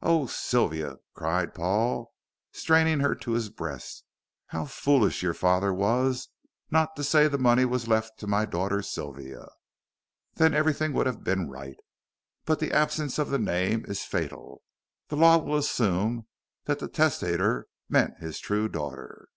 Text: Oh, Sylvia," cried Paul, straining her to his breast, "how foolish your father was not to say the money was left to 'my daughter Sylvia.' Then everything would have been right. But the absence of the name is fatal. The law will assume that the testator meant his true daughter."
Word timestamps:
Oh, 0.00 0.24
Sylvia," 0.26 0.96
cried 1.12 1.52
Paul, 1.52 2.10
straining 2.50 3.00
her 3.00 3.14
to 3.16 3.32
his 3.32 3.50
breast, 3.50 4.04
"how 4.46 4.64
foolish 4.64 5.22
your 5.22 5.34
father 5.34 5.70
was 5.70 6.30
not 6.70 6.96
to 6.96 7.04
say 7.04 7.28
the 7.28 7.36
money 7.36 7.66
was 7.66 7.86
left 7.86 8.18
to 8.20 8.26
'my 8.26 8.46
daughter 8.46 8.80
Sylvia.' 8.80 9.48
Then 10.32 10.54
everything 10.54 10.94
would 10.94 11.04
have 11.06 11.22
been 11.22 11.50
right. 11.50 11.76
But 12.46 12.58
the 12.58 12.72
absence 12.72 13.18
of 13.18 13.28
the 13.28 13.38
name 13.38 13.84
is 13.86 14.02
fatal. 14.02 14.62
The 15.08 15.16
law 15.16 15.36
will 15.36 15.58
assume 15.58 16.26
that 16.64 16.78
the 16.78 16.88
testator 16.88 17.66
meant 17.90 18.16
his 18.20 18.38
true 18.40 18.70
daughter." 18.70 19.28